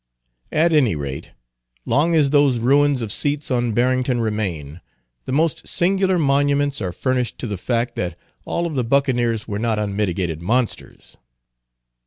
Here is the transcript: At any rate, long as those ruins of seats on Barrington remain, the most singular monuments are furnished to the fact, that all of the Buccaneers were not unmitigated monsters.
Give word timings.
At 0.51 0.73
any 0.73 0.95
rate, 0.95 1.33
long 1.85 2.15
as 2.15 2.31
those 2.31 2.57
ruins 2.57 3.03
of 3.03 3.11
seats 3.11 3.51
on 3.51 3.73
Barrington 3.73 4.19
remain, 4.19 4.81
the 5.25 5.31
most 5.31 5.67
singular 5.67 6.17
monuments 6.17 6.81
are 6.81 6.91
furnished 6.91 7.37
to 7.37 7.45
the 7.45 7.55
fact, 7.55 7.95
that 7.97 8.17
all 8.43 8.65
of 8.65 8.73
the 8.73 8.83
Buccaneers 8.83 9.47
were 9.47 9.59
not 9.59 9.77
unmitigated 9.77 10.41
monsters. 10.41 11.17